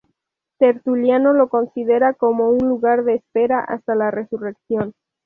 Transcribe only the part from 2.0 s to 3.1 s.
como un lugar